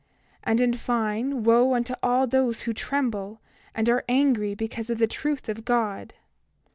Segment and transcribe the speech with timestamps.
[0.01, 0.07] 28:28
[0.45, 3.39] And in fine, wo unto all those who tremble,
[3.75, 6.15] and are angry because of the truth of God!